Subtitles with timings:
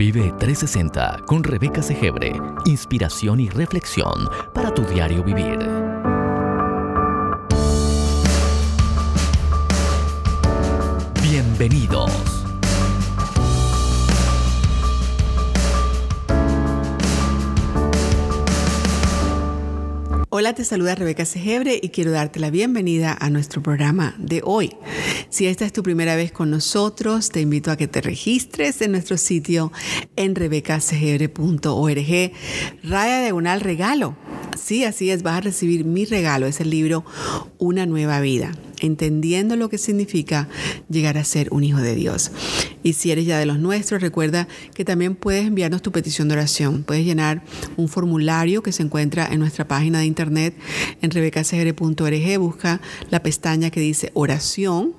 [0.00, 2.32] Vive 360 con Rebeca Segebre.
[2.64, 5.58] Inspiración y reflexión para tu diario vivir.
[11.22, 12.10] Bienvenidos.
[20.30, 24.74] Hola, te saluda Rebeca Segebre y quiero darte la bienvenida a nuestro programa de hoy.
[25.30, 28.90] Si esta es tu primera vez con nosotros, te invito a que te registres en
[28.92, 29.70] nuestro sitio
[30.16, 32.32] en rebecasegebre.org,
[32.82, 34.16] raya diagonal regalo.
[34.60, 37.04] Sí, así es, vas a recibir mi regalo, es el libro
[37.58, 40.48] Una nueva vida entendiendo lo que significa
[40.88, 42.30] llegar a ser un hijo de Dios.
[42.82, 46.34] Y si eres ya de los nuestros, recuerda que también puedes enviarnos tu petición de
[46.34, 46.82] oración.
[46.82, 47.42] Puedes llenar
[47.76, 50.54] un formulario que se encuentra en nuestra página de internet
[51.02, 52.38] en rebecasegre.org.
[52.38, 52.80] Busca
[53.10, 54.94] la pestaña que dice oración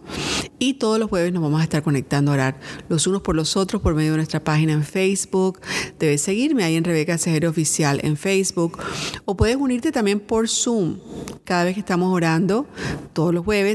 [0.60, 3.58] y todos los jueves nos vamos a estar conectando a orar los unos por los
[3.58, 5.60] otros por medio de nuestra página en Facebook.
[6.00, 8.78] Debes seguirme ahí en Rebeca Segre Oficial en Facebook
[9.26, 11.00] o puedes unirte también por Zoom
[11.44, 12.68] cada vez que estamos orando
[13.14, 13.71] todos los jueves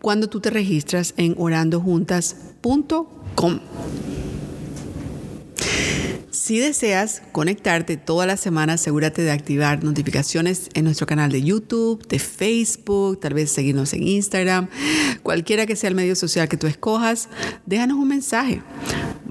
[0.00, 3.60] cuando tú te registras en orandojuntas.com.
[6.30, 12.04] Si deseas conectarte toda la semana, asegúrate de activar notificaciones en nuestro canal de YouTube,
[12.08, 14.68] de Facebook, tal vez seguirnos en Instagram,
[15.22, 17.28] cualquiera que sea el medio social que tú escojas,
[17.64, 18.60] déjanos un mensaje.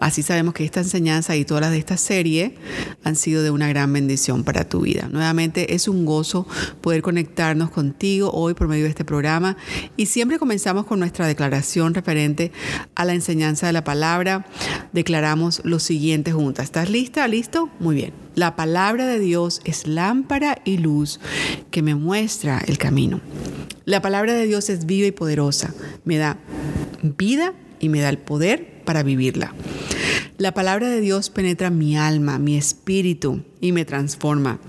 [0.01, 2.55] Así sabemos que esta enseñanza y todas las de esta serie
[3.03, 5.07] han sido de una gran bendición para tu vida.
[5.11, 6.47] Nuevamente es un gozo
[6.81, 9.57] poder conectarnos contigo hoy por medio de este programa
[9.97, 12.51] y siempre comenzamos con nuestra declaración referente
[12.95, 14.47] a la enseñanza de la palabra.
[14.91, 16.65] Declaramos lo siguiente juntas.
[16.65, 17.27] ¿Estás lista?
[17.27, 17.69] ¿Listo?
[17.79, 18.13] Muy bien.
[18.33, 21.19] La palabra de Dios es lámpara y luz
[21.69, 23.21] que me muestra el camino.
[23.85, 25.75] La palabra de Dios es viva y poderosa.
[26.05, 26.39] Me da
[27.03, 29.53] vida y me da el poder para vivirla.
[30.37, 34.59] La palabra de Dios penetra mi alma, mi espíritu y me transforma.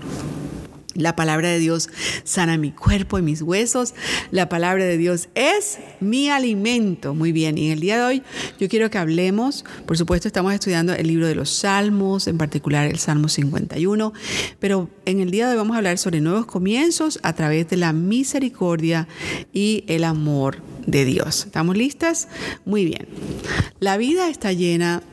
[0.95, 1.89] La palabra de Dios
[2.23, 3.95] sana mi cuerpo y mis huesos.
[4.29, 7.15] La palabra de Dios es mi alimento.
[7.15, 8.23] Muy bien, y en el día de hoy
[8.59, 12.87] yo quiero que hablemos, por supuesto estamos estudiando el libro de los Salmos, en particular
[12.87, 14.13] el Salmo 51,
[14.59, 17.77] pero en el día de hoy vamos a hablar sobre nuevos comienzos a través de
[17.77, 19.07] la misericordia
[19.51, 21.45] y el amor de Dios.
[21.45, 22.27] ¿Estamos listas?
[22.65, 23.07] Muy bien.
[23.83, 25.03] La vida está llena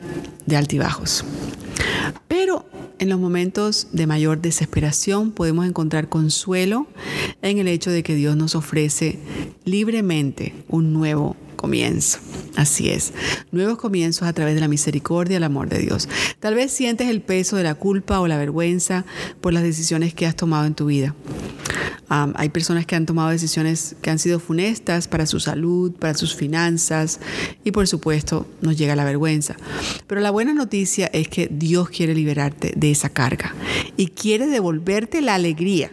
[0.45, 1.25] de altibajos,
[2.29, 2.65] pero
[2.99, 6.87] en los momentos de mayor desesperación podemos encontrar consuelo
[7.41, 9.19] en el hecho de que Dios nos ofrece
[9.65, 12.19] libremente un nuevo comienzo.
[12.55, 13.13] Así es,
[13.51, 16.09] nuevos comienzos a través de la misericordia el amor de Dios.
[16.39, 19.05] Tal vez sientes el peso de la culpa o la vergüenza
[19.39, 21.15] por las decisiones que has tomado en tu vida
[22.35, 26.35] hay personas que han tomado decisiones que han sido funestas para su salud, para sus
[26.35, 27.21] finanzas
[27.63, 29.55] y por supuesto nos llega la vergüenza.
[30.07, 33.55] Pero la buena noticia es que Dios quiere liberarte de esa carga
[33.95, 35.91] y quiere devolverte la alegría.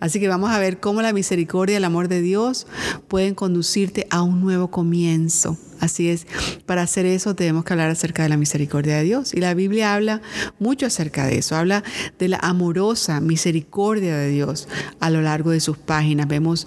[0.00, 2.66] Así que vamos a ver cómo la misericordia y el amor de Dios
[3.06, 6.26] pueden conducirte a un nuevo comienzo Así es,
[6.66, 9.34] para hacer eso tenemos que hablar acerca de la misericordia de Dios.
[9.34, 10.20] Y la Biblia habla
[10.58, 11.84] mucho acerca de eso, habla
[12.18, 14.68] de la amorosa misericordia de Dios
[15.00, 16.26] a lo largo de sus páginas.
[16.28, 16.66] Vemos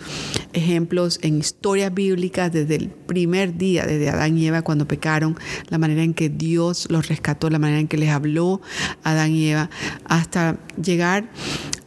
[0.53, 5.37] ejemplos en historias bíblicas desde el primer día, desde Adán y Eva cuando pecaron,
[5.69, 8.61] la manera en que Dios los rescató, la manera en que les habló
[9.03, 9.69] a Adán y Eva,
[10.05, 11.29] hasta llegar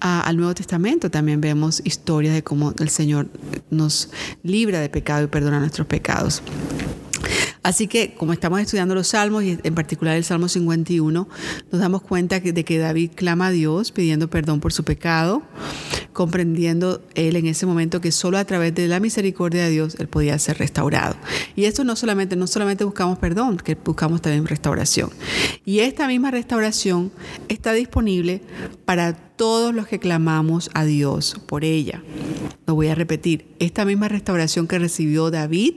[0.01, 3.29] al Nuevo Testamento también vemos historias de cómo el Señor
[3.71, 4.11] nos
[4.43, 6.43] libra de pecado y perdona nuestros pecados.
[7.63, 11.29] Así que como estamos estudiando los salmos y en particular el Salmo 51,
[11.73, 15.43] nos damos cuenta de que David clama a Dios pidiendo perdón por su pecado,
[16.15, 20.09] comprendiendo él en ese momento que solo a través de la misericordia de Dios él
[20.09, 21.17] podía ser restaurado.
[21.55, 25.11] Y esto no solamente, no solamente buscamos perdón, que buscamos también restauración.
[25.67, 27.13] Y esta misma restauración
[27.49, 28.41] está disponible
[28.87, 32.03] para todos los que clamamos a Dios por ella.
[32.67, 35.75] Lo voy a repetir, esta misma restauración que recibió David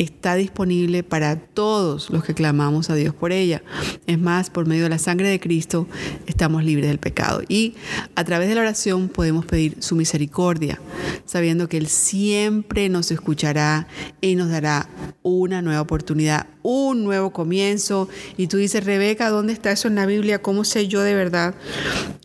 [0.00, 3.62] está disponible para todos los que clamamos a Dios por ella.
[4.06, 5.86] Es más, por medio de la sangre de Cristo
[6.26, 7.42] estamos libres del pecado.
[7.48, 7.74] Y
[8.14, 10.80] a través de la oración podemos pedir su misericordia,
[11.26, 13.88] sabiendo que Él siempre nos escuchará
[14.22, 14.88] y nos dará
[15.22, 18.08] una nueva oportunidad, un nuevo comienzo.
[18.38, 20.40] Y tú dices, Rebeca, ¿dónde está eso en la Biblia?
[20.40, 21.54] ¿Cómo sé yo de verdad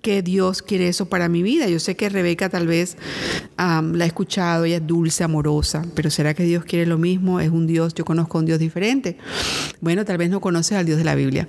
[0.01, 1.68] que Dios quiere eso para mi vida?
[1.68, 2.95] Yo sé que Rebeca tal vez
[3.57, 7.42] la ha escuchado, ella es dulce, amorosa, pero ¿será que Dios quiere lo mismo?
[7.42, 9.17] Es un Dios, yo conozco un Dios diferente.
[9.81, 11.47] Bueno, tal vez no conoces al Dios de la Biblia.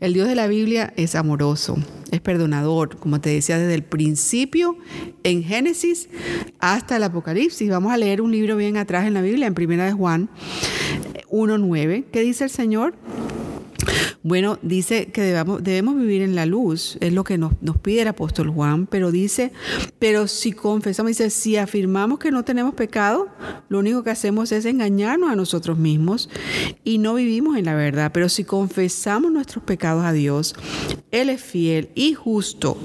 [0.00, 1.76] El Dios de la Biblia es amoroso,
[2.10, 4.76] es perdonador, como te decía desde el principio
[5.22, 6.08] en Génesis
[6.58, 7.68] hasta el Apocalipsis.
[7.70, 10.28] Vamos a leer un libro bien atrás en la Biblia, en Primera de Juan
[11.30, 12.04] 1.9.
[12.12, 12.94] ¿Qué dice el Señor?
[14.22, 18.08] Bueno, dice que debemos, vivir en la luz, es lo que nos, nos, pide el
[18.08, 19.52] apóstol Juan, pero dice,
[19.98, 23.28] pero si confesamos, dice, si afirmamos que no tenemos pecado,
[23.68, 26.30] lo único que hacemos es engañarnos a nosotros mismos
[26.84, 30.54] y no vivimos en la verdad, pero si confesamos nuestros pecados a Dios,
[31.10, 32.78] Él es fiel y justo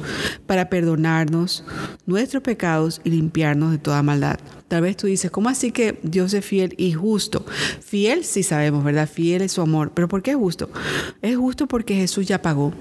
[0.45, 1.63] para perdonarnos
[2.05, 4.39] nuestros pecados y limpiarnos de toda maldad.
[4.69, 7.43] Tal vez tú dices, ¿cómo así que Dios es fiel y justo?
[7.81, 9.09] Fiel sí sabemos, ¿verdad?
[9.11, 9.91] Fiel es su amor.
[9.95, 10.69] ¿Pero por qué es justo?
[11.23, 12.71] Es justo porque Jesús ya pagó.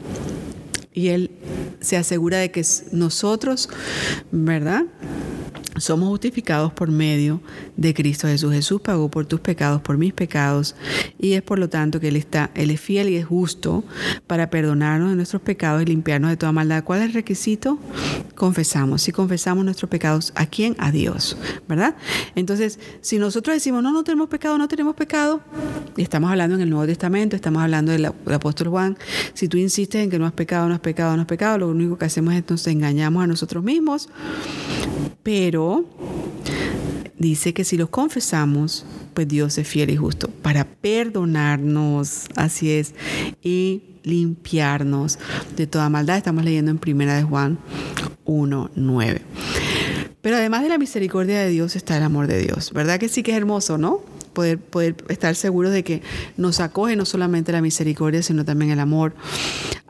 [0.93, 1.31] Y Él
[1.81, 2.63] se asegura de que
[2.93, 3.71] nosotros,
[4.31, 4.85] ¿verdad?
[5.77, 7.41] Somos justificados por medio
[7.77, 8.53] de Cristo Jesús.
[8.53, 10.75] Jesús pagó por tus pecados, por mis pecados,
[11.19, 13.85] y es por lo tanto que Él está, Él es fiel y es justo
[14.27, 16.85] para perdonarnos de nuestros pecados y limpiarnos de toda maldad.
[16.85, 17.79] ¿Cuál es el requisito?
[18.35, 19.03] Confesamos.
[19.03, 20.75] Si confesamos nuestros pecados, ¿a quién?
[20.79, 21.37] A Dios,
[21.69, 21.97] ¿verdad?
[22.35, 25.41] Entonces, si nosotros decimos, no, no tenemos pecado, no tenemos pecado,
[25.97, 28.97] y estamos hablando en el Nuevo Testamento, estamos hablando del, apóstol Juan,
[29.35, 31.69] si tú insistes en que no has pecado, no has pecado, no has pecado, lo
[31.69, 34.09] único que hacemos es nos engañamos a nosotros mismos,
[35.29, 35.85] pero
[37.19, 42.95] dice que si los confesamos, pues Dios es fiel y justo para perdonarnos, así es,
[43.43, 45.19] y limpiarnos
[45.55, 46.17] de toda maldad.
[46.17, 47.59] Estamos leyendo en Primera de Juan
[48.25, 49.21] 1.9.
[50.23, 52.73] Pero además de la misericordia de Dios está el amor de Dios.
[52.73, 54.01] ¿Verdad que sí que es hermoso, no?
[54.39, 56.01] Poder, poder estar seguros de que
[56.37, 59.17] nos acoge no solamente la misericordia, sino también el amor.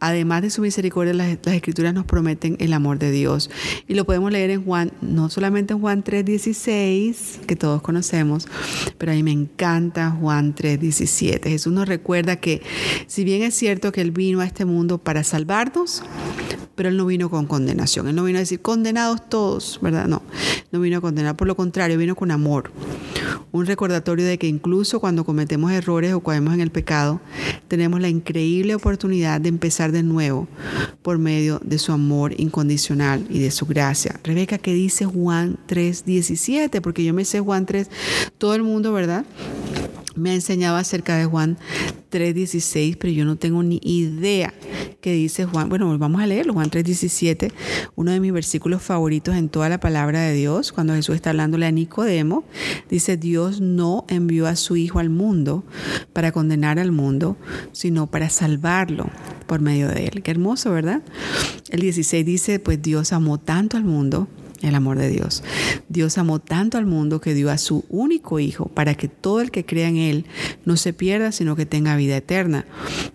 [0.00, 3.50] Además de su misericordia, las, escrituras nos prometen el amor de Dios.
[3.86, 8.48] Y lo podemos leer en Juan, no solamente en Juan 3.16, que todos conocemos,
[8.96, 11.42] pero a mí me encanta Juan 3.17.
[11.42, 12.62] Jesús nos recuerda que
[13.06, 16.02] si bien es cierto que Él vino a este mundo para salvarnos,
[16.78, 18.06] pero Él no vino con condenación.
[18.06, 20.06] Él no vino a decir condenados todos, ¿verdad?
[20.06, 20.22] No,
[20.70, 22.70] no vino a condenar, por lo contrario, vino con amor.
[23.50, 27.20] Un recordatorio de que incluso cuando cometemos errores o caemos en el pecado,
[27.66, 30.46] tenemos la increíble oportunidad de empezar de nuevo
[31.02, 34.20] por medio de su amor incondicional y de su gracia.
[34.22, 36.80] Rebeca, ¿qué dice Juan 3:17?
[36.80, 37.90] Porque yo me sé Juan 3,
[38.38, 39.24] todo el mundo, ¿verdad?
[40.18, 41.58] Me ha enseñado acerca de Juan
[42.10, 44.52] 3.16, pero yo no tengo ni idea
[45.00, 45.68] qué dice Juan.
[45.68, 47.52] Bueno, vamos a leerlo, Juan 3.17,
[47.94, 51.66] uno de mis versículos favoritos en toda la palabra de Dios, cuando Jesús está hablándole
[51.66, 52.44] a Nicodemo,
[52.90, 55.64] dice, Dios no envió a su Hijo al mundo
[56.12, 57.36] para condenar al mundo,
[57.72, 59.10] sino para salvarlo
[59.46, 60.22] por medio de él.
[60.22, 61.02] Qué hermoso, ¿verdad?
[61.70, 64.28] El 16 dice, pues Dios amó tanto al mundo
[64.62, 65.42] el amor de Dios.
[65.88, 69.50] Dios amó tanto al mundo que dio a su único Hijo para que todo el
[69.50, 70.26] que crea en Él
[70.64, 72.66] no se pierda, sino que tenga vida eterna.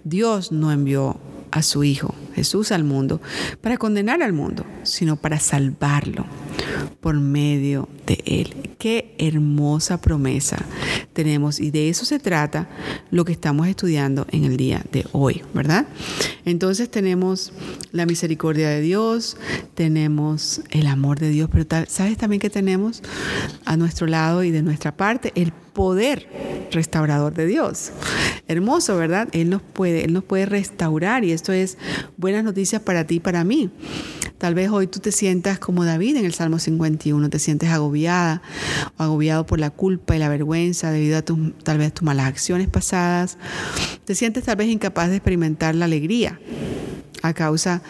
[0.03, 1.19] Dios no envió
[1.51, 3.21] a su Hijo, Jesús, al mundo
[3.61, 6.25] para condenar al mundo, sino para salvarlo
[7.01, 8.75] por medio de Él.
[8.77, 10.57] Qué hermosa promesa
[11.13, 12.67] tenemos y de eso se trata
[13.11, 15.85] lo que estamos estudiando en el día de hoy, ¿verdad?
[16.45, 17.53] Entonces tenemos
[17.91, 19.37] la misericordia de Dios,
[19.75, 23.01] tenemos el amor de Dios, pero ¿sabes también que tenemos
[23.65, 26.27] a nuestro lado y de nuestra parte el poder
[26.71, 27.91] restaurador de Dios?
[28.47, 29.29] Hermoso, ¿verdad?
[29.31, 31.77] Él nos puede, Él nos puede restaurar y esto es
[32.17, 33.69] buenas noticias para ti y para mí.
[34.37, 38.41] Tal vez hoy tú te sientas como David en el Salmo 51, te sientes agobiada
[38.97, 42.27] o agobiado por la culpa y la vergüenza debido a tus, tal vez tus malas
[42.27, 43.37] acciones pasadas.
[44.03, 46.37] Te sientes tal vez incapaz de experimentar la alegría
[47.21, 47.81] a causa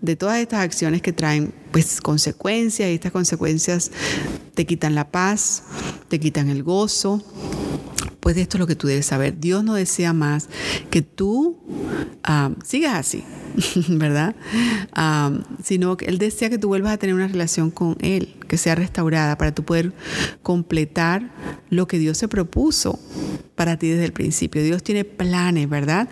[0.00, 3.90] de todas estas acciones que traen pues consecuencias y estas consecuencias
[4.54, 5.64] te quitan la paz,
[6.08, 7.22] te quitan el gozo.
[8.28, 9.40] Pues esto es lo que tú debes saber.
[9.40, 10.50] Dios no desea más
[10.90, 11.56] que tú
[12.24, 13.24] ah, sigas así,
[13.88, 14.36] ¿verdad?
[15.64, 18.74] sino que Él desea que tú vuelvas a tener una relación con Él, que sea
[18.74, 19.94] restaurada para tú poder
[20.42, 21.32] completar
[21.70, 22.98] lo que Dios se propuso
[23.54, 24.62] para ti desde el principio.
[24.62, 26.08] Dios tiene planes, ¿verdad?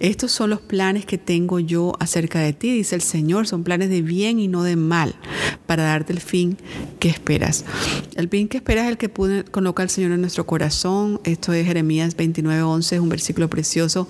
[0.00, 3.88] Estos son los planes que tengo yo acerca de ti, dice el Señor, son planes
[3.88, 5.14] de bien y no de mal,
[5.66, 6.58] para darte el fin
[6.98, 7.64] que esperas.
[8.16, 9.10] El fin que esperas es el que
[9.50, 11.20] coloca el Señor en nuestro corazón.
[11.24, 14.08] Esto es Jeremías 29:11, es un versículo precioso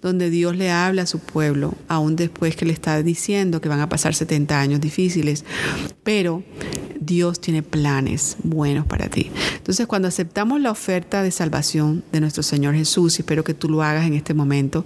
[0.00, 3.80] donde Dios le habla a su pueblo, aún después que le está diciendo que van
[3.80, 5.44] a pasar 70 años difíciles,
[6.02, 6.42] pero
[7.00, 9.30] Dios tiene planes buenos para ti.
[9.56, 13.68] Entonces, cuando aceptamos la oferta de salvación de nuestro Señor Jesús, y espero que tú
[13.68, 14.84] lo hagas en este momento,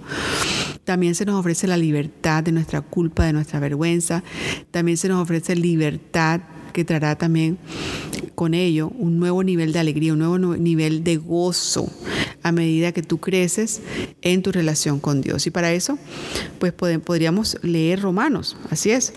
[0.83, 4.23] también se nos ofrece la libertad de nuestra culpa, de nuestra vergüenza,
[4.71, 6.41] también se nos ofrece libertad
[6.71, 7.57] que traerá también
[8.35, 11.89] con ello un nuevo nivel de alegría, un nuevo nivel de gozo
[12.43, 13.81] a medida que tú creces
[14.21, 15.45] en tu relación con Dios.
[15.47, 15.97] Y para eso,
[16.59, 19.13] pues podríamos leer Romanos, así es,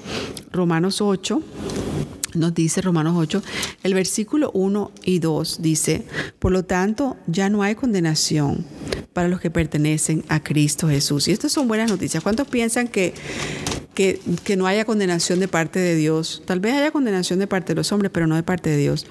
[0.52, 1.42] Romanos 8
[2.34, 3.42] nos dice Romanos 8,
[3.82, 6.04] el versículo 1 y 2 dice,
[6.38, 8.64] por lo tanto, ya no hay condenación
[9.12, 11.28] para los que pertenecen a Cristo Jesús.
[11.28, 12.22] Y estas son buenas noticias.
[12.22, 13.14] ¿Cuántos piensan que,
[13.94, 14.20] que,
[14.56, 16.42] no haya condenación de parte de Dios?
[16.44, 19.06] Tal vez haya condenación de parte de los hombres, pero no de parte de Dios.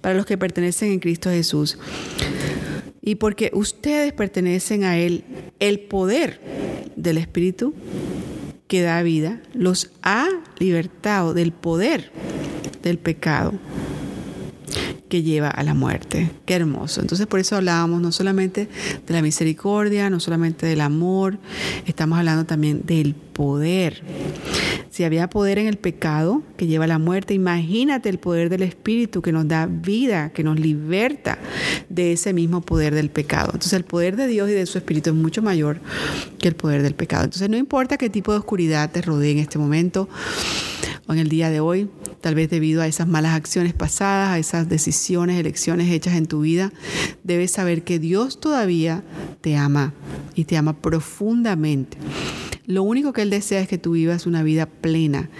[0.00, 1.78] Para los que pertenecen en Cristo Jesús.
[3.00, 5.24] Y porque ustedes pertenecen a Él,
[5.60, 6.40] el poder
[6.96, 7.74] del Espíritu
[8.66, 12.12] que da vida los ha libertado del poder
[12.82, 13.54] del pecado
[15.08, 16.30] que lleva a la muerte.
[16.46, 17.00] Qué hermoso.
[17.00, 18.68] Entonces por eso hablábamos no solamente
[19.06, 21.38] de la misericordia, no solamente del amor,
[21.86, 24.02] estamos hablando también del poder.
[24.90, 28.62] Si había poder en el pecado que lleva a la muerte, imagínate el poder del
[28.62, 31.38] Espíritu que nos da vida, que nos liberta
[31.88, 33.50] de ese mismo poder del pecado.
[33.52, 35.80] Entonces el poder de Dios y de su Espíritu es mucho mayor
[36.38, 37.24] que el poder del pecado.
[37.24, 40.08] Entonces no importa qué tipo de oscuridad te rodee en este momento
[41.14, 41.88] en el día de hoy,
[42.20, 46.40] tal vez debido a esas malas acciones pasadas, a esas decisiones, elecciones hechas en tu
[46.40, 46.72] vida,
[47.24, 49.02] debes saber que Dios todavía
[49.40, 49.94] te ama
[50.34, 51.98] y te ama profundamente.
[52.66, 55.30] Lo único que Él desea es que tú vivas una vida plena.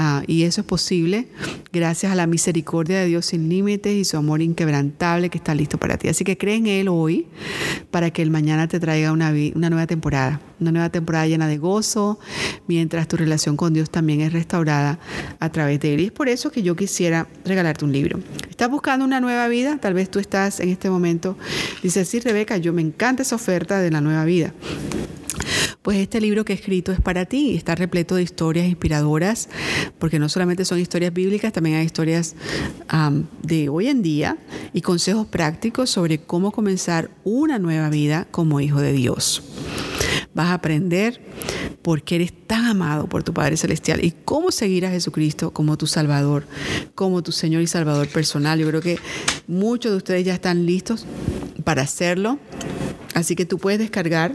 [0.00, 1.26] Ah, y eso es posible
[1.72, 5.76] gracias a la misericordia de Dios sin límites y su amor inquebrantable que está listo
[5.78, 6.06] para ti.
[6.06, 7.26] Así que cree en Él hoy
[7.90, 11.58] para que el mañana te traiga una, una nueva temporada, una nueva temporada llena de
[11.58, 12.20] gozo,
[12.68, 15.00] mientras tu relación con Dios también es restaurada
[15.40, 16.00] a través de Él.
[16.02, 18.20] Y es por eso que yo quisiera regalarte un libro.
[18.48, 19.78] ¿Estás buscando una nueva vida?
[19.78, 21.36] Tal vez tú estás en este momento,
[21.82, 24.54] dices, sí, Rebeca, yo me encanta esa oferta de la nueva vida.
[25.88, 29.48] Pues este libro que he escrito es para ti, está repleto de historias inspiradoras,
[29.98, 32.34] porque no solamente son historias bíblicas, también hay historias
[33.42, 34.36] de hoy en día
[34.74, 39.42] y consejos prácticos sobre cómo comenzar una nueva vida como hijo de Dios.
[40.34, 41.22] Vas a aprender
[41.80, 45.78] por qué eres tan amado por tu Padre Celestial y cómo seguir a Jesucristo como
[45.78, 46.46] tu Salvador,
[46.94, 48.58] como tu Señor y Salvador personal.
[48.58, 48.98] Yo creo que
[49.46, 51.06] muchos de ustedes ya están listos
[51.64, 52.38] para hacerlo,
[53.14, 54.32] así que tú puedes descargar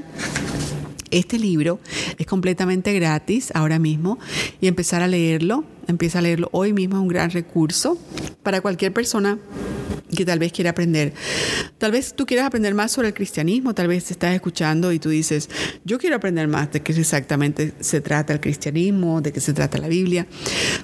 [1.14, 1.80] este libro
[2.18, 4.20] es completamente gratis ahora mismo
[4.60, 7.98] y empezar a leerlo, empieza a leerlo hoy mismo, es un gran recurso
[8.42, 9.40] para cualquier persona
[10.16, 11.14] que tal vez quiera aprender.
[11.78, 15.00] Tal vez tú quieras aprender más sobre el cristianismo, tal vez te estás escuchando y
[15.00, 15.50] tú dices,
[15.86, 19.78] yo quiero aprender más de qué exactamente se trata el cristianismo, de qué se trata
[19.78, 20.28] la Biblia.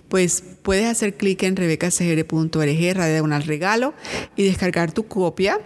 [0.08, 3.94] Pues puedes hacer clic en rebecacgr.org, radio un regalo
[4.36, 5.60] y descargar tu copia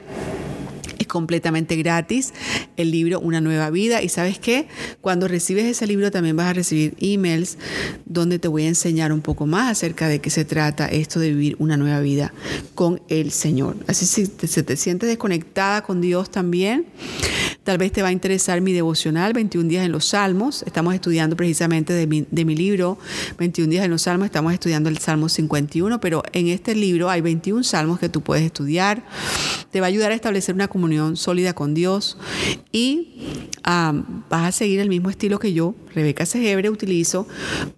[1.08, 2.34] completamente gratis
[2.78, 4.02] el libro Una nueva vida.
[4.02, 4.68] Y sabes qué,
[5.02, 7.58] cuando recibes ese libro también vas a recibir emails
[8.06, 11.30] donde te voy a enseñar un poco más acerca de qué se trata esto de
[11.30, 12.34] vivir una nueva vida
[12.76, 13.76] con el Señor.
[13.88, 16.86] Así si se te sientes desconectada con Dios también,
[17.64, 20.64] tal vez te va a interesar mi devocional 21 días en los Salmos.
[20.64, 22.98] Estamos estudiando precisamente de mi, libro
[23.38, 27.22] 21 días en los Salmos, estamos estudiando el Salmo 51, pero en este libro hay
[27.22, 29.04] 21 salmos que tú puedes estudiar.
[29.72, 32.18] Te va a ayudar a establecer una comunión sólida con Dios
[32.72, 37.28] y vas a seguir el mismo estilo que yo, Rebeca Segebre, utilizo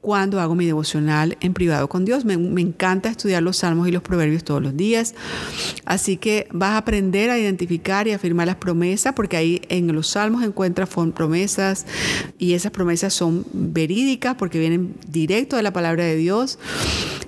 [0.02, 2.26] cuando hago mi devocional en privado con Dios.
[2.26, 5.16] Me, me encanta estudiar los salmos y los proverbios todos los días.
[5.86, 10.08] Así que vas a aprender a identificar y afirmar las promesas, porque ahí en los
[10.08, 11.86] salmos encuentras promesas
[12.38, 16.58] y esas promesas son verídicas porque vienen directo de la palabra de Dios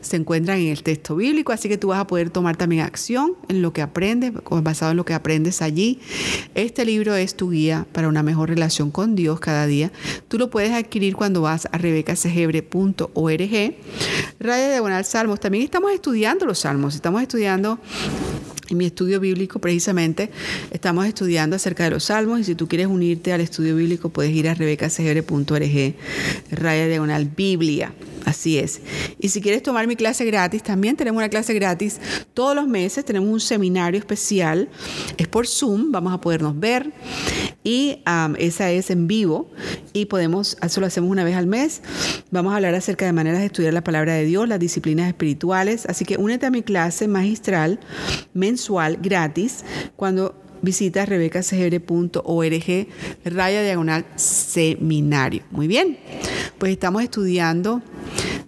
[0.07, 3.33] se encuentran en el texto bíblico, así que tú vas a poder tomar también acción
[3.49, 5.99] en lo que aprendes, basado en lo que aprendes allí.
[6.55, 9.91] Este libro es tu guía para una mejor relación con Dios cada día.
[10.27, 13.75] Tú lo puedes adquirir cuando vas a rebecasegebre.org.
[14.39, 15.39] Radio Diagonal Salmos.
[15.39, 17.79] También estamos estudiando los salmos, estamos estudiando
[18.69, 20.29] en mi estudio bíblico, precisamente,
[20.71, 24.33] estamos estudiando acerca de los salmos y si tú quieres unirte al estudio bíblico, puedes
[24.33, 25.95] ir a rebecasegebre.org,
[26.51, 27.93] raya diagonal Biblia.
[28.27, 28.81] Así es.
[29.21, 32.01] Y si quieres tomar mi clase gratis, también tenemos una clase gratis
[32.33, 33.05] todos los meses.
[33.05, 34.67] Tenemos un seminario especial.
[35.17, 36.91] Es por Zoom, vamos a podernos ver.
[37.63, 38.03] Y
[38.37, 39.49] esa es en vivo.
[39.93, 41.81] Y podemos, eso lo hacemos una vez al mes.
[42.29, 45.85] Vamos a hablar acerca de maneras de estudiar la palabra de Dios, las disciplinas espirituales.
[45.85, 47.79] Así que únete a mi clase magistral
[48.33, 49.63] mensual gratis
[49.95, 52.87] cuando visitas rebecasegre.org
[53.23, 55.43] raya diagonal seminario.
[55.51, 55.97] Muy bien,
[56.57, 57.81] pues estamos estudiando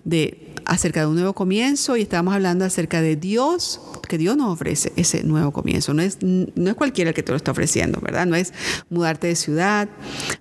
[0.09, 4.53] de acerca de un nuevo comienzo y estamos hablando acerca de Dios, que Dios nos
[4.53, 5.93] ofrece ese nuevo comienzo.
[5.93, 8.27] No es, no es cualquiera el que te lo está ofreciendo, ¿verdad?
[8.27, 8.53] No es
[8.89, 9.89] mudarte de ciudad,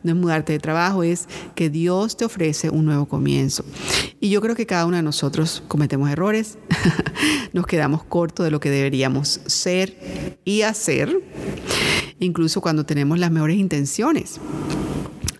[0.03, 3.65] no es mudarte de trabajo, es que Dios te ofrece un nuevo comienzo.
[4.21, 6.59] Y yo creo que cada uno de nosotros cometemos errores,
[7.53, 11.23] nos quedamos cortos de lo que deberíamos ser y hacer,
[12.19, 14.41] incluso cuando tenemos las mejores intenciones.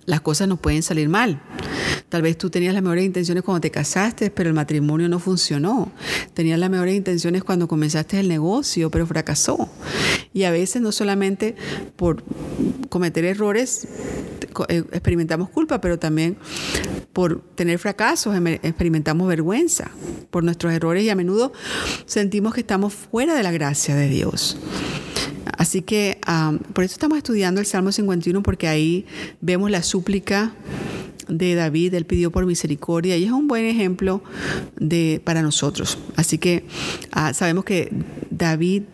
[0.07, 1.43] las cosas nos pueden salir mal.
[2.09, 5.93] Tal vez tú tenías las mejores intenciones cuando te casaste, pero el matrimonio no funcionó.
[6.35, 9.69] Tenías las mejores intenciones cuando comenzaste el negocio, pero fracasó.
[10.33, 11.57] Y a veces no solamente
[11.97, 12.23] por
[12.89, 13.87] cometer errores
[14.69, 16.37] eh, experimentamos culpa, pero también
[17.13, 19.91] por tener fracasos experimentamos vergüenza
[20.31, 21.53] por nuestros errores y a menudo
[22.07, 24.57] sentimos que estamos fuera de la gracia de Dios.
[25.57, 26.19] Así que
[26.73, 29.07] por eso estamos estudiando el Salmo 51 porque ahí
[29.41, 30.53] vemos la súplica
[31.29, 34.23] de David, él pidió por misericordia y es un buen ejemplo
[34.77, 35.99] de, para nosotros.
[36.17, 36.65] Así que
[37.13, 37.91] ah, sabemos que
[38.31, 38.85] David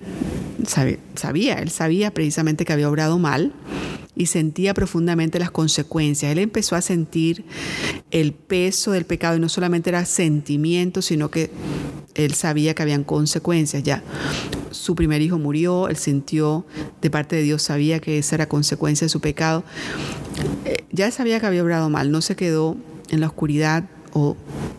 [0.66, 3.52] sabía, él sabía precisamente que había obrado mal
[4.16, 6.30] y sentía profundamente las consecuencias.
[6.30, 7.44] Él empezó a sentir
[8.10, 11.50] el peso del pecado y no solamente era sentimiento, sino que
[12.14, 14.02] él sabía que habían consecuencias ya.
[14.70, 16.64] Su primer hijo murió, él sintió
[17.00, 19.64] de parte de Dios, sabía que esa era consecuencia de su pecado.
[20.94, 22.76] Ya sabía que había obrado mal, no se quedó
[23.10, 23.82] en la oscuridad
[24.12, 24.36] o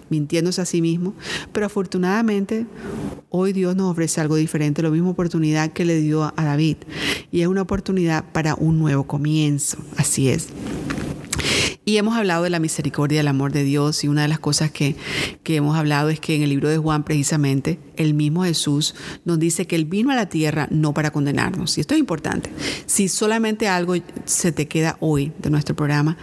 [0.09, 1.13] mintiéndose a sí mismo,
[1.51, 2.65] pero afortunadamente
[3.29, 6.77] hoy Dios nos ofrece algo diferente, la misma oportunidad que le dio a David,
[7.33, 10.47] y es una oportunidad para un nuevo comienzo, así es.
[11.87, 14.71] Y hemos hablado de la misericordia, del amor de Dios y una de las cosas
[14.71, 14.95] que,
[15.43, 19.37] que, hemos hablado es que en el libro de Juan precisamente el mismo Jesús nos
[19.37, 21.77] dice que Él vino a la tierra no para condenarnos.
[21.77, 22.49] Y esto es importante.
[22.87, 23.93] Si solamente algo
[24.25, 26.17] se te queda hoy de nuestro programa,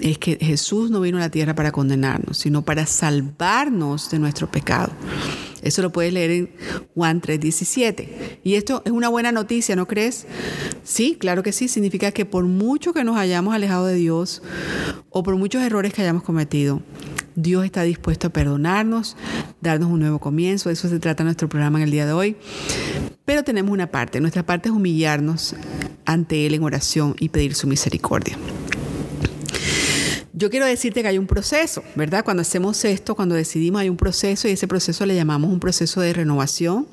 [0.00, 4.48] es que Jesús no vino a la tierra para condenarnos, sino para salvarnos de nuestro
[4.48, 4.92] pecado.
[5.64, 6.50] Eso lo puedes leer en
[6.94, 8.38] Juan 3:17.
[8.44, 10.26] Y esto es una buena noticia, ¿no crees?
[10.84, 11.68] Sí, claro que sí.
[11.68, 14.42] Significa que por mucho que nos hayamos alejado de Dios
[15.10, 16.82] o por muchos errores que hayamos cometido,
[17.34, 19.16] Dios está dispuesto a perdonarnos,
[19.60, 20.68] darnos un nuevo comienzo.
[20.68, 22.36] De eso se trata nuestro programa en el día de hoy.
[23.24, 24.20] Pero tenemos una parte.
[24.20, 25.56] Nuestra parte es humillarnos
[26.04, 28.36] ante Él en oración y pedir su misericordia.
[30.36, 32.24] Yo quiero decirte que hay un proceso, ¿verdad?
[32.24, 36.00] Cuando hacemos esto, cuando decidimos, hay un proceso y ese proceso le llamamos un proceso
[36.00, 36.88] de renovación.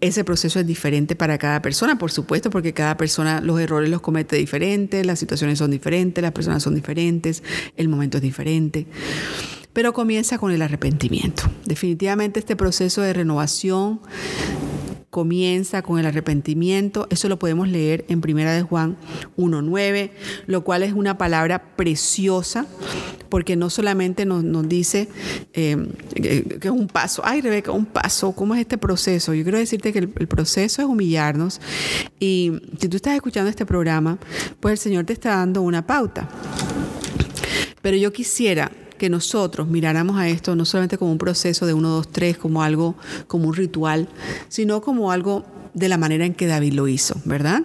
[0.00, 4.00] Ese proceso es diferente para cada persona, por supuesto, porque cada persona los errores los
[4.00, 7.44] comete diferentes, las situaciones son diferentes, las personas son diferentes,
[7.76, 8.88] el momento es diferente.
[9.72, 11.44] Pero comienza con el arrepentimiento.
[11.64, 14.00] Definitivamente este proceso de renovación
[15.12, 17.06] comienza con el arrepentimiento.
[17.10, 18.96] Eso lo podemos leer en Primera de Juan
[19.36, 20.10] 1.9,
[20.46, 22.66] lo cual es una palabra preciosa
[23.28, 25.08] porque no solamente nos, dice
[25.52, 25.76] eh,
[26.14, 29.34] que es un paso, ay Rebeca, un paso, ¿cómo es este proceso?
[29.34, 31.60] Yo quiero decirte que el proceso es humillarnos
[32.18, 34.16] y si tú estás escuchando este programa,
[34.60, 36.26] pues el Señor te está dando una pauta.
[37.82, 38.72] Pero yo quisiera
[39.02, 42.62] que nosotros miráramos a esto no solamente como un proceso de uno, dos, tres, como
[42.62, 42.94] algo,
[43.26, 44.08] como un ritual,
[44.48, 47.62] sino como algo de la manera en que David lo hizo, ¿verdad?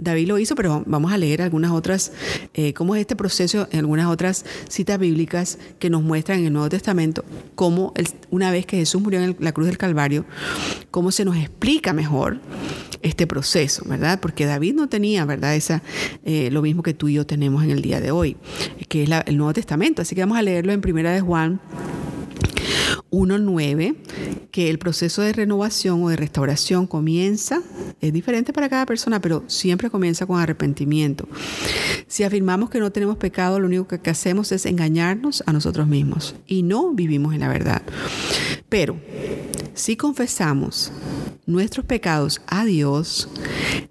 [0.00, 2.12] David lo hizo, pero vamos a leer algunas otras,
[2.54, 6.52] eh, cómo es este proceso en algunas otras citas bíblicas que nos muestran en el
[6.52, 7.92] Nuevo Testamento cómo
[8.30, 10.24] una vez que Jesús murió en la cruz del Calvario,
[10.90, 12.40] cómo se nos explica mejor
[13.02, 14.20] este proceso, ¿verdad?
[14.20, 15.54] Porque David no tenía, ¿verdad?
[15.54, 15.82] Esa,
[16.24, 18.36] eh, lo mismo que tú y yo tenemos en el día de hoy,
[18.88, 20.02] que es el Nuevo Testamento.
[20.02, 21.60] Así que vamos a leerlo en Primera de Juan
[23.10, 23.96] 1.9,
[24.50, 27.62] que el proceso de renovación o de restauración comienza,
[28.00, 31.28] es diferente para cada persona, pero siempre comienza con arrepentimiento.
[32.06, 36.34] Si afirmamos que no tenemos pecado, lo único que hacemos es engañarnos a nosotros mismos
[36.46, 37.82] y no vivimos en la verdad.
[38.68, 38.96] Pero
[39.74, 40.92] si confesamos
[41.46, 43.28] nuestros pecados a Dios,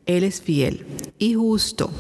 [0.06, 0.86] Él es fiel
[1.18, 1.92] y justo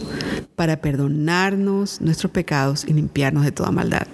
[0.55, 4.07] para perdonarnos nuestros pecados y limpiarnos de toda maldad.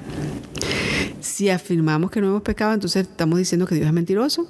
[1.25, 4.47] Si afirmamos que no hemos pecado, entonces estamos diciendo que Dios es mentiroso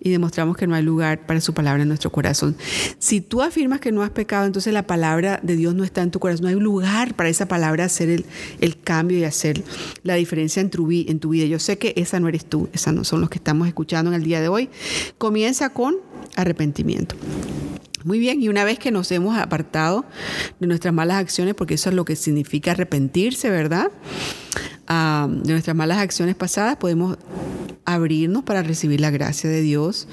[0.00, 2.56] y demostramos que no hay lugar para su palabra en nuestro corazón.
[2.98, 6.10] Si tú afirmas que no has pecado, entonces la palabra de Dios no está en
[6.10, 6.44] tu corazón.
[6.44, 9.62] No hay lugar para esa palabra hacer el, cambio y hacer
[10.04, 11.44] la diferencia en tu, en tu vida.
[11.44, 14.14] Yo sé que esa no eres tú, esas no son los que estamos escuchando en
[14.14, 14.70] el día de hoy.
[15.18, 15.96] Comienza con
[16.34, 17.14] arrepentimiento.
[18.06, 20.04] Muy bien, y una vez que nos hemos apartado
[20.60, 23.90] de nuestras malas acciones, porque eso es lo que significa arrepentirse, ¿verdad?
[24.86, 27.18] Ah, de nuestras malas acciones pasadas, podemos
[27.84, 30.06] abrirnos para recibir la gracia de Dios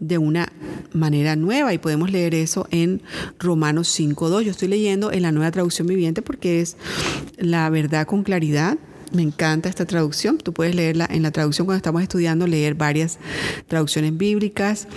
[0.00, 0.52] de una
[0.92, 3.00] manera nueva y podemos leer eso en
[3.38, 4.42] Romanos 5.2.
[4.42, 6.76] Yo estoy leyendo en la nueva traducción viviente porque es
[7.36, 8.76] la verdad con claridad
[9.14, 10.38] me encanta esta traducción.
[10.38, 13.18] Tú puedes leerla en la traducción cuando estamos estudiando, leer varias
[13.68, 14.88] traducciones bíblicas.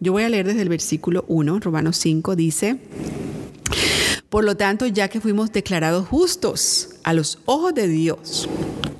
[0.00, 2.78] Yo voy a leer desde el versículo 1, Romanos 5, dice,
[4.28, 8.48] por lo tanto, ya que fuimos declarados justos a los ojos de Dios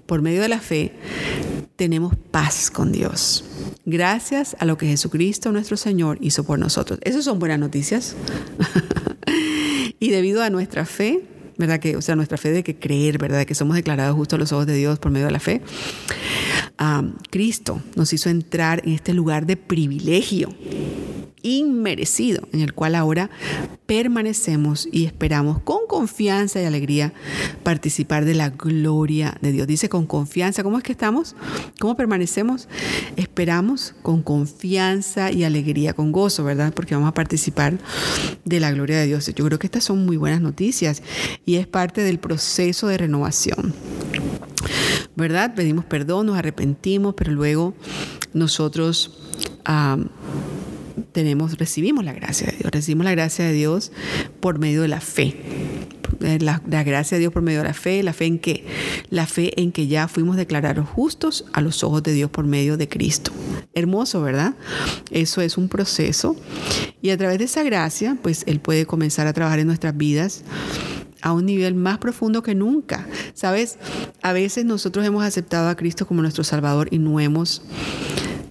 [0.06, 0.92] por medio de la fe,
[1.76, 3.44] tenemos paz con Dios.
[3.84, 6.98] Gracias a lo que Jesucristo nuestro Señor hizo por nosotros.
[7.02, 8.14] Esas son buenas noticias.
[9.98, 11.22] y debido a nuestra fe,
[11.56, 11.80] ¿verdad?
[11.80, 13.44] Que, o sea, nuestra fe de que creer, ¿verdad?
[13.44, 15.60] Que somos declarados justos a los ojos de Dios por medio de la fe.
[17.30, 20.48] Cristo nos hizo entrar en este lugar de privilegio
[21.44, 23.30] inmerecido en el cual ahora
[23.86, 27.12] permanecemos y esperamos con confianza y alegría
[27.62, 29.66] participar de la gloria de Dios.
[29.66, 31.36] Dice con confianza, ¿cómo es que estamos?
[31.78, 32.66] ¿Cómo permanecemos?
[33.16, 36.72] Esperamos con confianza y alegría, con gozo, ¿verdad?
[36.74, 37.78] Porque vamos a participar
[38.44, 39.26] de la gloria de Dios.
[39.26, 41.02] Yo creo que estas son muy buenas noticias
[41.44, 43.74] y es parte del proceso de renovación.
[45.14, 45.54] ¿Verdad?
[45.54, 47.74] Pedimos perdón, nos arrepentimos, pero luego
[48.32, 49.18] nosotros
[51.14, 53.92] tenemos, recibimos la gracia de Dios, recibimos la gracia de Dios
[54.40, 55.34] por medio de la fe.
[56.20, 58.64] Eh, la, gracia de Dios por medio de la fe, la fe en que
[59.08, 62.76] la fe en que ya fuimos declarados justos a los ojos de Dios por medio
[62.76, 63.32] de Cristo.
[63.72, 64.54] Hermoso, ¿verdad?
[65.10, 66.36] Eso es un proceso
[67.00, 70.44] y a través de esa gracia, pues él puede comenzar a trabajar en nuestras vidas
[71.22, 73.06] a un nivel más profundo que nunca.
[73.32, 73.78] Sabes,
[74.22, 77.62] a veces nosotros hemos aceptado a Cristo como nuestro Salvador y no hemos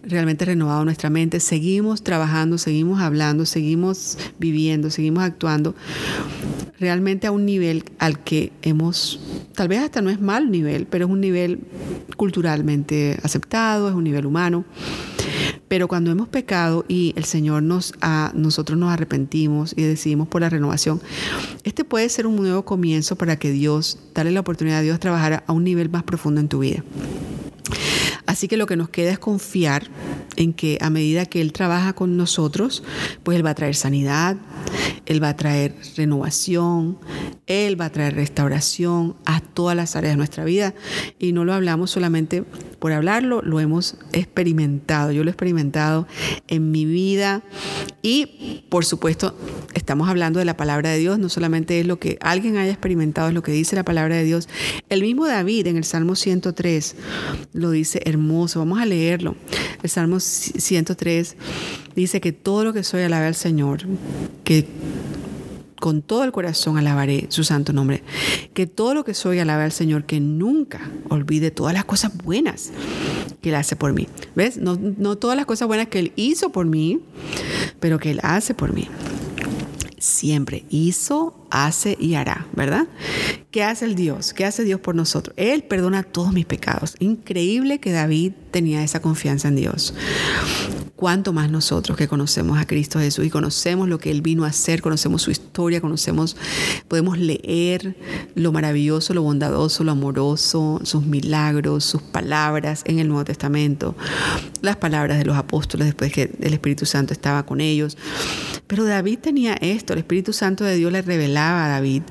[0.03, 5.75] realmente renovado nuestra mente, seguimos trabajando, seguimos hablando, seguimos viviendo, seguimos actuando
[6.79, 9.19] realmente a un nivel al que hemos,
[9.55, 11.59] tal vez hasta no es mal nivel, pero es un nivel
[12.17, 14.65] culturalmente aceptado, es un nivel humano.
[15.69, 20.41] Pero cuando hemos pecado y el Señor nos a, nosotros nos arrepentimos y decidimos por
[20.41, 21.01] la renovación,
[21.63, 25.43] este puede ser un nuevo comienzo para que Dios, darle la oportunidad a Dios trabajar
[25.47, 26.83] a un nivel más profundo en tu vida.
[28.25, 29.89] Así que lo que nos queda es confiar
[30.36, 32.83] en que a medida que Él trabaja con nosotros,
[33.23, 34.38] pues Él va a traer sanidad,
[35.05, 36.97] Él va a traer renovación,
[37.47, 40.73] Él va a traer restauración a todas las áreas de nuestra vida.
[41.19, 42.43] Y no lo hablamos solamente
[42.79, 45.12] por hablarlo, lo hemos experimentado.
[45.12, 46.07] Yo lo he experimentado
[46.47, 47.43] en mi vida
[48.01, 49.38] y, por supuesto,
[49.73, 53.29] estamos hablando de la palabra de Dios, no solamente es lo que alguien haya experimentado,
[53.29, 54.49] es lo que dice la palabra de Dios.
[54.89, 56.95] El mismo David en el Salmo 103
[57.53, 59.36] lo dice hermoso, vamos a leerlo.
[59.82, 61.36] El Salmo 103
[61.95, 63.82] dice que todo lo que soy alabe al Señor,
[64.43, 64.67] que
[65.84, 68.04] con todo el corazón alabaré su santo nombre.
[68.54, 72.71] Que todo lo que soy alabe al Señor, que nunca olvide todas las cosas buenas
[73.41, 74.08] que Él hace por mí.
[74.34, 74.56] ¿Ves?
[74.56, 77.02] No, no todas las cosas buenas que Él hizo por mí,
[77.82, 78.88] pero que Él hace por mí
[80.03, 82.87] siempre hizo, hace y hará, ¿verdad?
[83.51, 84.33] ¿Qué hace el Dios?
[84.33, 85.33] ¿Qué hace Dios por nosotros?
[85.37, 86.95] Él perdona todos mis pecados.
[86.99, 89.93] Increíble que David tenía esa confianza en Dios
[91.03, 94.47] cuánto más nosotros que conocemos a Cristo Jesús y conocemos lo que Él vino a
[94.47, 96.37] hacer, conocemos su historia, conocemos,
[96.87, 97.97] podemos leer
[98.35, 103.97] lo maravilloso, lo bondadoso, lo amoroso, sus milagros, sus palabras en el Nuevo Testamento,
[104.61, 107.97] las palabras de los apóstoles después que el Espíritu Santo estaba con ellos.
[108.67, 112.03] Pero David tenía esto, el Espíritu Santo de Dios le revelaba a David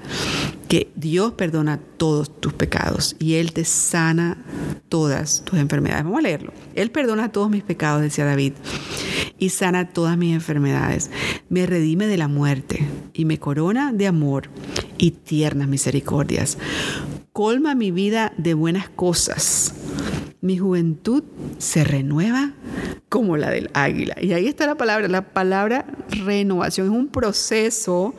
[0.73, 4.43] que Dios perdona todos tus pecados y Él te sana
[4.89, 6.03] todas tus enfermedades.
[6.03, 6.55] Vamos a leerlo.
[6.75, 8.55] Él perdona todos mis pecados, decía David,
[9.39, 11.11] y sana todas mis enfermedades.
[11.51, 14.49] Me redime de la muerte y me corona de amor
[14.97, 16.57] y tiernas misericordias.
[17.35, 19.75] Colma mi vida de buenas cosas.
[20.41, 21.23] Mi juventud
[21.59, 22.55] se renueva
[23.11, 24.17] como la del águila.
[24.23, 25.85] Y ahí está la palabra, la palabra
[26.25, 26.87] renovación.
[26.87, 28.15] Es un proceso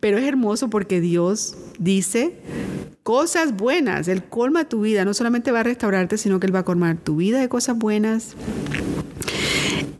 [0.00, 2.34] pero es hermoso porque Dios dice
[3.02, 4.08] cosas buenas.
[4.08, 5.04] Él colma tu vida.
[5.04, 7.78] No solamente va a restaurarte, sino que Él va a colmar tu vida de cosas
[7.78, 8.34] buenas.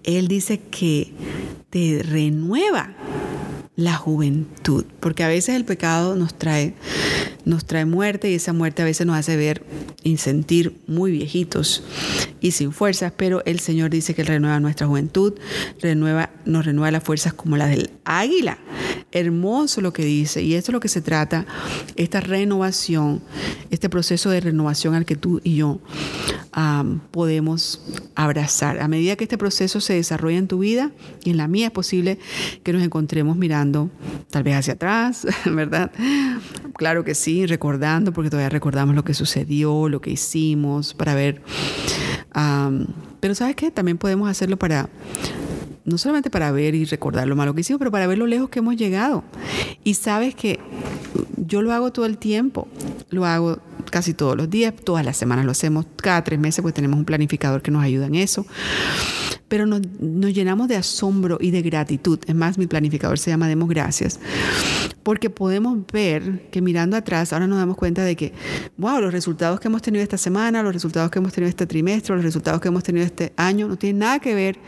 [0.03, 1.13] Él dice que
[1.71, 2.95] te renueva
[3.77, 6.75] la juventud, porque a veces el pecado nos trae,
[7.45, 9.63] nos trae muerte y esa muerte a veces nos hace ver
[10.03, 11.83] y sentir muy viejitos
[12.41, 15.35] y sin fuerzas, pero el Señor dice que Él renueva nuestra juventud,
[15.83, 18.59] renueva, nos renueva las fuerzas como las del águila.
[19.13, 21.47] Hermoso lo que dice, y esto es lo que se trata,
[21.97, 23.23] esta renovación,
[23.71, 25.81] este proceso de renovación al que tú y yo
[27.11, 27.83] podemos
[28.15, 28.81] abrazar.
[28.81, 30.91] A medida que este proceso se desarrolla en tu vida
[31.23, 32.19] y en la mía es posible
[32.63, 33.66] que nos encontremos mirando
[34.31, 35.91] tal vez hacia atrás, ¿verdad?
[36.75, 41.43] Claro que sí, recordando, porque todavía recordamos lo que sucedió, lo que hicimos, para ver.
[43.21, 43.71] pero ¿sabes qué?
[43.71, 44.89] También podemos hacerlo para
[45.87, 48.51] no solamente para ver y recordar lo malo que hicimos, pero para ver lo lejos
[48.51, 49.23] que hemos llegado.
[49.85, 50.59] Y sabes que
[51.37, 52.69] yo lo hago todo el tiempo,
[53.11, 56.75] lo hago casi todos los días, todas las semanas lo hacemos, cada tres meses pues
[56.75, 58.45] tenemos un planificador que nos ayuda en eso.
[59.49, 59.81] Pero nos,
[60.33, 62.19] llenamos de asombro y de gratitud.
[62.27, 64.19] Es más, mi planificador se llama Demos Gracias.
[65.03, 68.33] Porque podemos ver que mirando atrás, ahora nos damos cuenta de que,
[68.77, 72.15] wow, los resultados que hemos tenido esta semana, los resultados que hemos tenido este trimestre,
[72.15, 74.59] los resultados que hemos tenido este año, no tienen nada que ver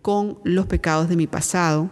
[0.00, 1.90] con los pecados de mi pasado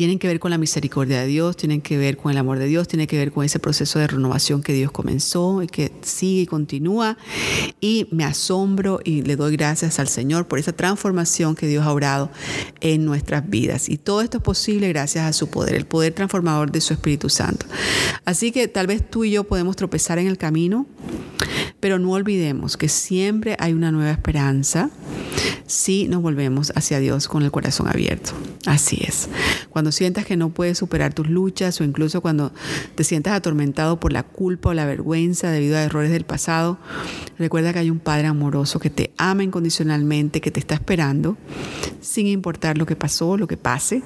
[0.00, 2.64] tienen que ver con la misericordia de Dios, tienen que ver con el amor de
[2.64, 6.40] Dios, tienen que ver con ese proceso de renovación que Dios comenzó y que sigue
[6.40, 7.18] y continúa.
[7.82, 11.92] Y me asombro y le doy gracias al Señor por esa transformación que Dios ha
[11.92, 12.30] obrado
[12.80, 13.90] en nuestras vidas.
[13.90, 17.28] Y todo esto es posible gracias a su poder, el poder transformador de su Espíritu
[17.28, 17.66] Santo.
[18.24, 20.86] Así que tal vez tú y yo podemos tropezar en el camino,
[21.78, 24.88] pero no olvidemos que siempre hay una nueva esperanza
[25.70, 28.32] si nos volvemos hacia Dios con el corazón abierto.
[28.66, 29.28] Así es.
[29.70, 32.52] Cuando sientas que no puedes superar tus luchas o incluso cuando
[32.94, 36.78] te sientas atormentado por la culpa o la vergüenza debido a errores del pasado,
[37.38, 41.36] recuerda que hay un Padre amoroso que te ama incondicionalmente, que te está esperando,
[42.00, 44.02] sin importar lo que pasó, lo que pase.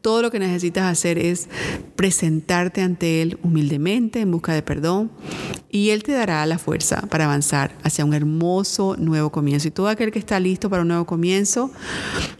[0.00, 1.48] Todo lo que necesitas hacer es
[1.96, 5.10] presentarte ante Él humildemente en busca de perdón
[5.70, 9.68] y Él te dará la fuerza para avanzar hacia un hermoso nuevo comienzo.
[9.68, 11.70] Y todo aquel que está listo para un nuevo comienzo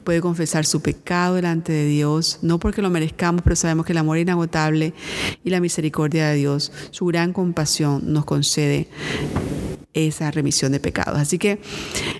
[0.05, 3.99] puede confesar su pecado delante de Dios, no porque lo merezcamos, pero sabemos que el
[3.99, 4.93] amor inagotable
[5.43, 8.89] y la misericordia de Dios, su gran compasión nos concede
[9.95, 11.19] esa remisión de pecados.
[11.19, 11.61] Así que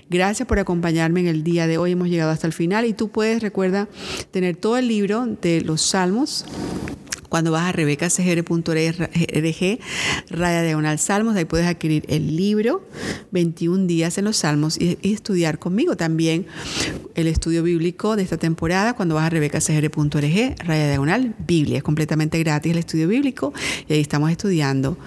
[0.09, 1.91] gracias por acompañarme en el día de hoy.
[1.91, 3.89] Hemos llegado hasta el final y tú puedes, recuerda,
[4.31, 6.45] tener todo el libro de los Salmos
[7.29, 9.09] cuando vas a rebecacgr.org,
[10.29, 12.83] raya diagonal salmos, ahí puedes adquirir el libro
[13.31, 16.45] 21 días en los salmos y, estudiar conmigo también
[17.15, 21.77] el estudio bíblico de esta temporada cuando vas a rebecacgr.org, raya diagonal Biblia.
[21.77, 23.53] Es completamente gratis el estudio bíblico
[23.87, 24.97] y ahí estamos estudiando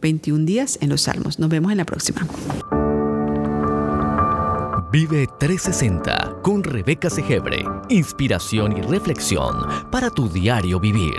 [0.00, 1.38] 21 días en los salmos.
[1.38, 2.26] Nos vemos en la próxima.
[4.94, 7.64] Vive 360 con Rebeca Segebre.
[7.88, 9.56] Inspiración y reflexión
[9.90, 11.18] para tu diario vivir.